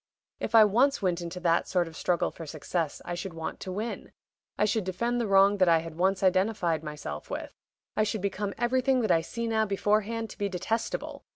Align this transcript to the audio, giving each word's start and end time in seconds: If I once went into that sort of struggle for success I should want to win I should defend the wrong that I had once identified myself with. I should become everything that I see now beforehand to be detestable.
If 0.39 0.55
I 0.55 0.65
once 0.65 1.03
went 1.03 1.21
into 1.21 1.39
that 1.41 1.67
sort 1.67 1.87
of 1.87 1.95
struggle 1.95 2.31
for 2.31 2.47
success 2.47 3.03
I 3.05 3.13
should 3.13 3.35
want 3.35 3.59
to 3.59 3.71
win 3.71 4.13
I 4.57 4.65
should 4.65 4.83
defend 4.83 5.21
the 5.21 5.27
wrong 5.27 5.59
that 5.59 5.69
I 5.69 5.77
had 5.77 5.95
once 5.95 6.23
identified 6.23 6.83
myself 6.83 7.29
with. 7.29 7.53
I 7.95 8.01
should 8.01 8.21
become 8.23 8.55
everything 8.57 9.01
that 9.01 9.11
I 9.11 9.21
see 9.21 9.45
now 9.45 9.67
beforehand 9.67 10.31
to 10.31 10.39
be 10.39 10.49
detestable. 10.49 11.23